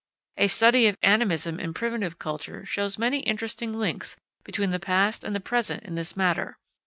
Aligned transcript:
A 0.37 0.47
study 0.47 0.87
of 0.87 0.97
animism 1.03 1.59
in 1.59 1.75
primitive 1.75 2.17
culture 2.17 2.65
shows 2.65 2.97
many 2.97 3.19
interesting 3.19 3.71
links 3.77 4.15
between 4.43 4.71
the 4.71 4.79
past 4.79 5.23
and 5.23 5.35
the 5.35 5.39
present 5.39 5.83
in 5.83 5.93
this 5.93 6.17
matter. 6.17 6.57